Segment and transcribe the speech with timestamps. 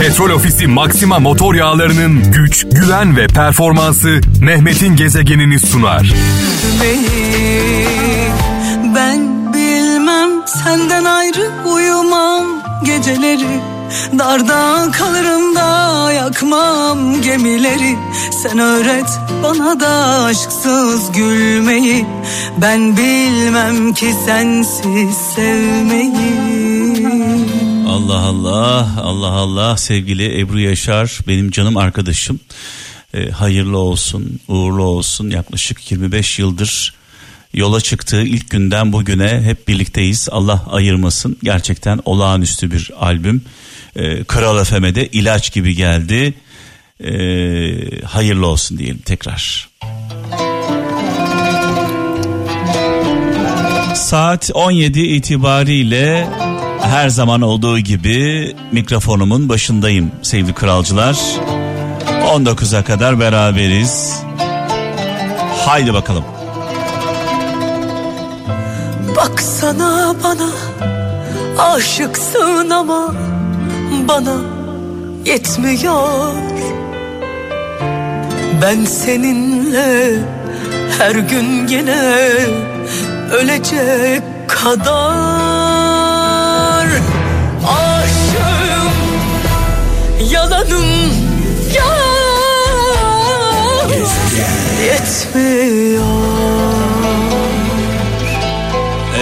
[0.00, 6.14] Petrol Ofisi Maxima motor yağlarının güç, güven ve performansı Mehmet'in gezegenini sunar.
[8.94, 10.30] Ben bilmem
[10.64, 12.44] senden ayrı uyumam.
[12.84, 13.60] Geceleri
[14.18, 17.96] Darda kalırım da yakmam gemileri.
[18.42, 22.06] Sen öğret bana da aşksız gülmeyi.
[22.56, 26.65] Ben bilmem ki sensiz sevmeyi
[27.96, 32.40] Allah Allah, Allah Allah sevgili Ebru Yaşar benim canım arkadaşım.
[33.14, 35.30] E, hayırlı olsun, uğurlu olsun.
[35.30, 36.94] Yaklaşık 25 yıldır
[37.54, 40.28] yola çıktığı ilk günden bugüne hep birlikteyiz.
[40.30, 41.36] Allah ayırmasın.
[41.42, 43.42] Gerçekten olağanüstü bir albüm.
[43.96, 46.34] E, Kral FM'e de ilaç gibi geldi.
[47.00, 47.10] E,
[48.04, 49.68] hayırlı olsun diyelim tekrar.
[53.94, 56.28] Saat 17 itibariyle
[56.88, 61.16] her zaman olduğu gibi mikrofonumun başındayım sevgili kralcılar.
[62.26, 64.22] 19'a kadar beraberiz.
[65.66, 66.24] Haydi bakalım.
[69.16, 70.50] Baksana bana
[71.58, 73.14] aşıksın ama
[74.08, 74.36] bana
[75.24, 76.32] yetmiyor
[78.62, 80.18] Ben seninle
[80.98, 82.20] her gün yine
[83.32, 85.55] ölecek kadar
[90.70, 91.12] yalanım
[91.74, 91.96] ya
[94.84, 96.36] yetmiyor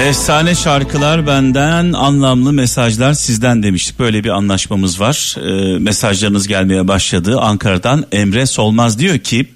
[0.08, 3.98] Efsane şarkılar benden, anlamlı mesajlar sizden demiştik.
[3.98, 5.36] Böyle bir anlaşmamız var.
[5.38, 7.40] Ee, mesajlarınız gelmeye başladı.
[7.40, 9.46] Ankara'dan Emre Solmaz diyor ki,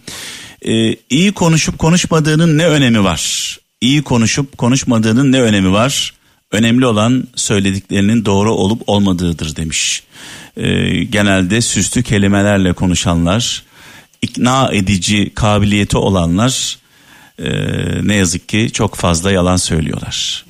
[0.63, 3.57] e, iyi konuşup konuşmadığının ne önemi var?
[3.81, 6.15] İyi konuşup konuşmadığının ne önemi var?
[6.53, 10.03] Önemli olan söylediklerinin doğru olup olmadığıdır demiş.
[10.59, 13.63] Ee, genelde süslü kelimelerle konuşanlar,
[14.23, 16.79] ikna edici kabiliyeti olanlar
[17.39, 17.49] e,
[18.03, 20.45] ne yazık ki çok fazla yalan söylüyorlar.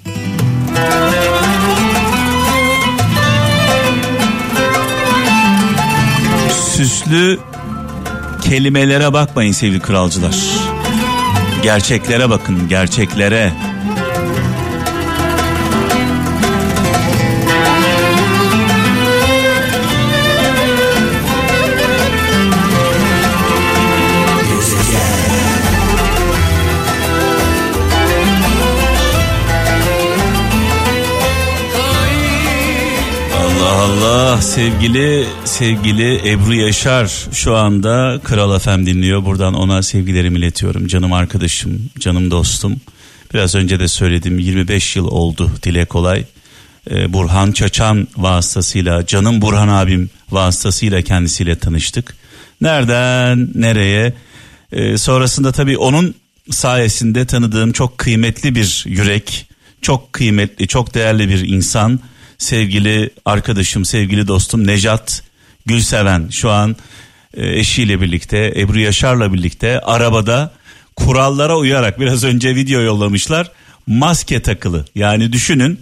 [6.77, 7.39] Süslü
[8.43, 10.37] kelimelere bakmayın sevgili kralcılar.
[11.63, 13.53] Gerçeklere bakın, gerçeklere.
[33.79, 39.25] Allah sevgili sevgili Ebru Yaşar şu anda Kral FM dinliyor.
[39.25, 40.87] Buradan ona sevgilerimi iletiyorum.
[40.87, 42.81] Canım arkadaşım, canım dostum.
[43.35, 46.25] Biraz önce de söyledim 25 yıl oldu dile kolay.
[46.91, 52.17] Ee, Burhan Çaçan vasıtasıyla, canım Burhan abim vasıtasıyla kendisiyle tanıştık.
[52.61, 54.15] Nereden nereye?
[54.73, 56.15] Ee, sonrasında tabii onun
[56.51, 59.49] sayesinde tanıdığım çok kıymetli bir yürek,
[59.83, 62.01] çok kıymetli, çok değerli bir insan
[62.39, 65.23] sevgili arkadaşım, sevgili dostum Nejat
[65.67, 66.77] Gülseven şu an
[67.35, 70.53] e, eşiyle birlikte, Ebru Yaşar'la birlikte arabada
[70.97, 73.51] kurallara uyarak biraz önce video yollamışlar.
[73.87, 74.85] Maske takılı.
[74.95, 75.81] Yani düşünün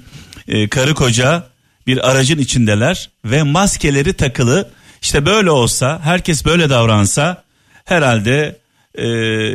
[0.48, 1.46] e, karı koca
[1.86, 4.70] bir aracın içindeler ve maskeleri takılı.
[5.02, 7.44] İşte böyle olsa, herkes böyle davransa
[7.84, 8.58] herhalde
[8.98, 9.04] e,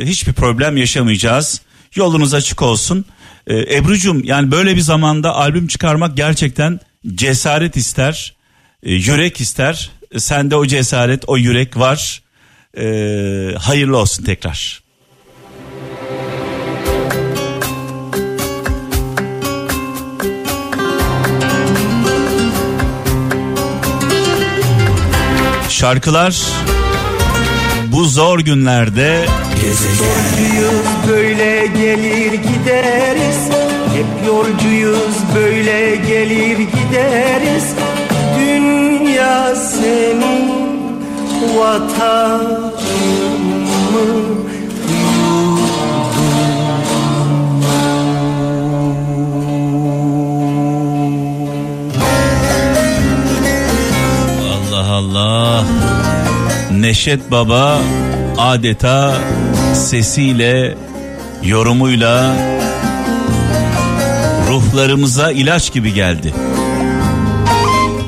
[0.06, 1.60] hiçbir problem yaşamayacağız.
[1.94, 3.04] Yolunuz açık olsun.
[3.46, 8.34] E, Ebru'cum yani böyle bir zamanda albüm çıkarmak gerçekten cesaret ister,
[8.82, 9.90] e, yürek ister.
[10.12, 12.22] E, Sende o cesaret, o yürek var.
[12.78, 12.84] E,
[13.58, 14.82] hayırlı olsun tekrar.
[25.68, 26.42] Şarkılar
[27.92, 29.26] bu zor günlerde
[29.64, 33.48] Yolcuyuz böyle gelir gideriz.
[33.94, 37.64] Hep yolcuyuz böyle gelir gideriz.
[38.38, 40.52] Dünya senin
[41.58, 42.72] vatanın.
[43.92, 44.51] mı
[57.02, 57.80] Neşet Baba
[58.38, 59.14] adeta
[59.74, 60.76] sesiyle
[61.42, 62.34] yorumuyla
[64.48, 66.34] ruhlarımıza ilaç gibi geldi.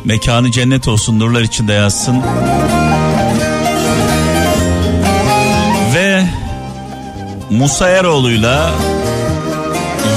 [0.05, 2.23] Mekanı cennet olsun nurlar içinde yazsın.
[5.95, 6.25] Ve
[7.51, 8.71] Musa Eroğlu'yla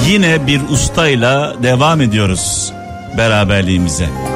[0.08, 2.74] yine bir ustayla devam ediyoruz
[3.18, 4.27] beraberliğimize.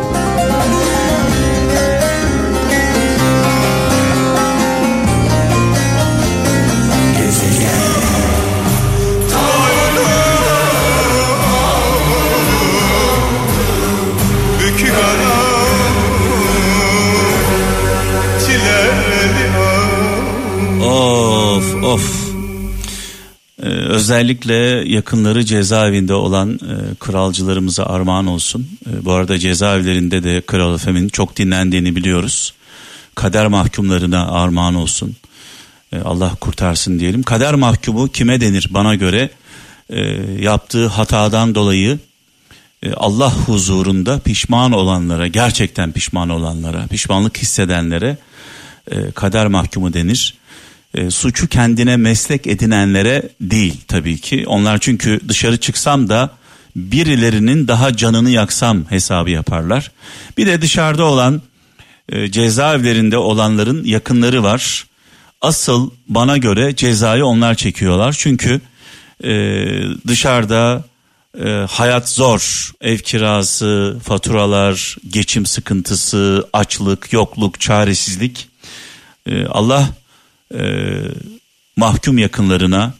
[24.11, 24.55] Özellikle
[24.93, 28.67] yakınları cezaevinde olan e, kralcılarımıza armağan olsun.
[28.89, 32.53] E, bu arada cezaevlerinde de Kral Efem'in çok dinlendiğini biliyoruz.
[33.15, 35.15] Kader mahkumlarına armağan olsun.
[35.93, 37.23] E, Allah kurtarsın diyelim.
[37.23, 39.29] Kader mahkumu kime denir bana göre?
[39.89, 39.99] E,
[40.39, 41.99] yaptığı hatadan dolayı
[42.83, 48.17] e, Allah huzurunda pişman olanlara, gerçekten pişman olanlara, pişmanlık hissedenlere
[48.91, 50.40] e, kader mahkumu denir.
[50.95, 54.43] E, suçu kendine meslek edinenlere değil tabii ki.
[54.47, 56.29] Onlar çünkü dışarı çıksam da
[56.75, 59.91] birilerinin daha canını yaksam hesabı yaparlar.
[60.37, 61.41] Bir de dışarıda olan
[62.09, 64.85] e, cezaevlerinde olanların yakınları var.
[65.41, 68.15] Asıl bana göre cezayı onlar çekiyorlar.
[68.19, 68.61] Çünkü
[69.23, 69.63] e,
[70.07, 70.83] dışarıda
[71.43, 72.71] e, hayat zor.
[72.81, 78.47] Ev kirası, faturalar, geçim sıkıntısı, açlık, yokluk, çaresizlik.
[79.25, 79.89] E, Allah
[80.53, 80.61] e,
[81.75, 82.93] mahkum yakınlarına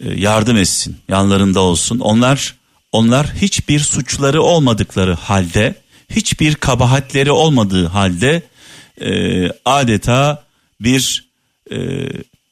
[0.00, 1.98] e, yardım etsin, yanlarında olsun.
[1.98, 2.54] Onlar
[2.92, 5.74] onlar hiçbir suçları olmadıkları halde,
[6.10, 8.42] hiçbir kabahatleri olmadığı halde
[9.00, 10.44] e, adeta
[10.80, 11.28] bir
[11.70, 11.76] e,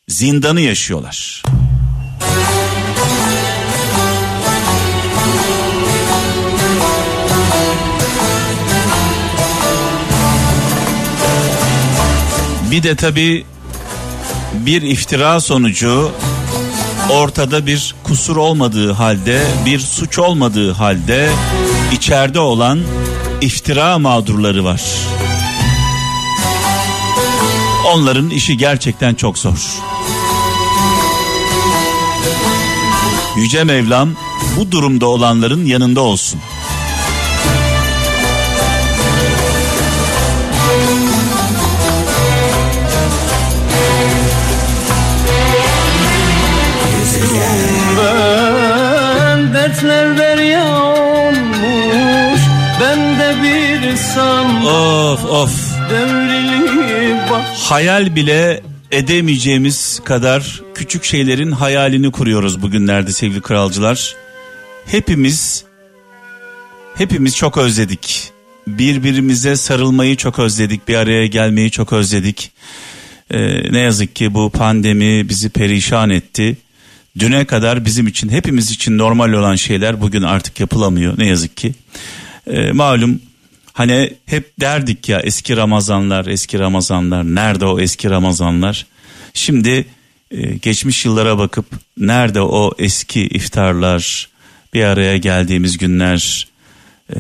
[0.08, 1.43] zindanı yaşıyorlar.
[12.70, 13.44] Bir de tabi
[14.54, 16.10] bir iftira sonucu
[17.10, 21.30] ortada bir kusur olmadığı halde, bir suç olmadığı halde
[21.92, 22.80] içeride olan
[23.40, 24.82] iftira mağdurları var.
[27.94, 29.58] Onların işi gerçekten çok zor.
[33.36, 34.10] Yüce Mevlam
[34.56, 36.40] bu durumda olanların yanında olsun.
[49.64, 52.40] Dertler derya olmuş
[52.81, 55.75] Ben de bir sam Of of.
[57.69, 64.14] hayal bile edemeyeceğimiz kadar küçük şeylerin hayalini kuruyoruz bugünlerde sevgili kralcılar.
[64.87, 65.64] Hepimiz
[66.94, 68.31] hepimiz çok özledik.
[68.66, 70.88] Birbirimize sarılmayı çok özledik.
[70.88, 72.52] Bir araya gelmeyi çok özledik.
[73.31, 76.56] Ee, ne yazık ki bu pandemi bizi perişan etti.
[77.19, 81.75] Düne kadar bizim için hepimiz için normal olan şeyler bugün artık yapılamıyor ne yazık ki.
[82.46, 83.20] Ee, malum
[83.75, 88.87] Hani hep derdik ya eski Ramazanlar, eski Ramazanlar, nerede o eski Ramazanlar?
[89.34, 89.87] Şimdi
[90.31, 91.66] e, geçmiş yıllara bakıp
[91.99, 94.28] nerede o eski iftarlar,
[94.75, 96.49] bir araya geldiğimiz günler,
[97.16, 97.19] e,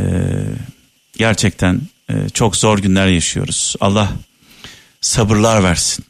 [1.18, 1.80] gerçekten
[2.10, 3.76] e, çok zor günler yaşıyoruz.
[3.80, 4.12] Allah
[5.00, 6.04] sabırlar versin.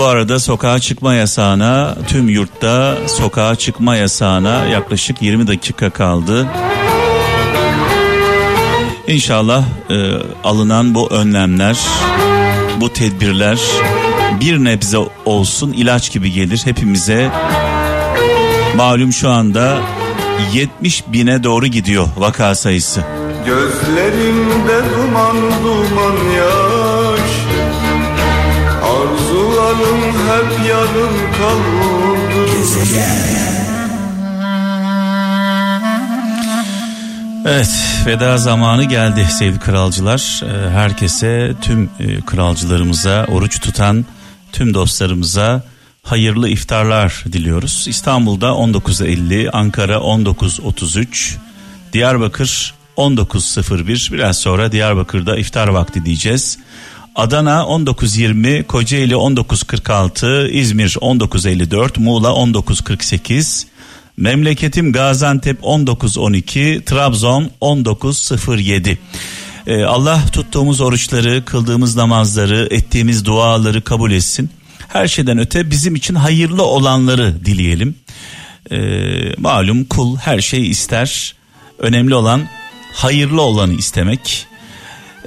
[0.00, 6.48] Bu arada sokağa çıkma yasağına tüm yurtta sokağa çıkma yasağına yaklaşık 20 dakika kaldı.
[9.06, 9.94] İnşallah e,
[10.44, 11.78] alınan bu önlemler,
[12.80, 13.58] bu tedbirler
[14.40, 17.30] bir nebze olsun ilaç gibi gelir hepimize.
[18.76, 19.78] Malum şu anda
[20.52, 23.04] 70 bine doğru gidiyor vaka sayısı.
[23.46, 26.69] Gözlerimde duman duman yaş
[29.70, 32.50] Arzularım hep yarım kaldı
[37.46, 37.70] Evet
[38.06, 40.42] veda zamanı geldi sevgili kralcılar.
[40.44, 44.04] Ee, Herkese tüm e, kralcılarımıza oruç tutan
[44.52, 45.62] tüm dostlarımıza
[46.02, 47.84] hayırlı iftarlar diliyoruz.
[47.88, 51.36] İstanbul'da 19.50, Ankara 19.33,
[51.92, 56.58] Diyarbakır 19.01 biraz sonra Diyarbakır'da iftar vakti diyeceğiz.
[57.16, 63.66] Adana 19.20, Kocaeli 19.46, İzmir 19.54, Muğla 19.48,
[64.16, 68.96] Memleketim Gaziantep 19.12, Trabzon 19.07.
[69.66, 74.50] Ee, Allah tuttuğumuz oruçları, kıldığımız namazları, ettiğimiz duaları kabul etsin.
[74.88, 77.94] Her şeyden öte bizim için hayırlı olanları dileyelim.
[78.70, 78.78] Ee,
[79.38, 81.34] malum kul her şeyi ister.
[81.78, 82.42] Önemli olan
[82.94, 84.46] hayırlı olanı istemek.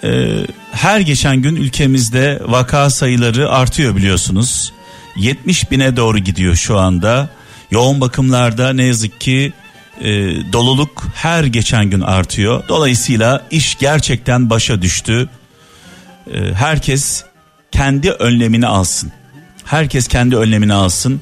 [0.04, 4.74] Ee, her geçen gün ülkemizde vaka sayıları artıyor biliyorsunuz.
[5.16, 7.30] 70 bine doğru gidiyor şu anda.
[7.72, 9.54] Yoğun bakımlarda ne yazık ki
[10.02, 10.12] e,
[10.54, 12.64] doluluk her geçen gün artıyor.
[12.68, 15.30] Dolayısıyla iş gerçekten başa düştü.
[16.34, 17.24] E, herkes
[17.72, 19.12] kendi önlemini alsın.
[19.66, 21.22] Herkes kendi önlemini alsın.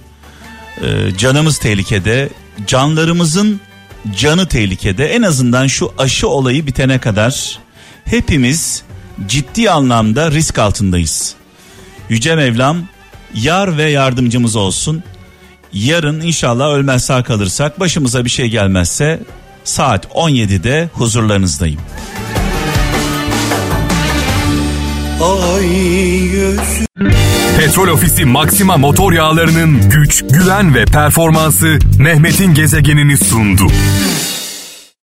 [0.82, 2.30] E, canımız tehlikede,
[2.68, 3.62] canlarımızın
[4.18, 5.06] canı tehlikede.
[5.06, 7.60] En azından şu aşı olayı bitene kadar
[8.12, 8.84] hepimiz
[9.28, 11.36] ciddi anlamda risk altındayız.
[12.10, 12.78] Yüce Mevlam
[13.34, 15.04] yar ve yardımcımız olsun.
[15.74, 19.20] Yarın inşallah ölmez sağ kalırsak başımıza bir şey gelmezse
[19.64, 21.82] saat 17'de huzurlarınızdayım.
[27.58, 33.68] Petrol Ofisi Maxima motor yağlarının güç, güven ve performansı Mehmet'in gezegenini sundu.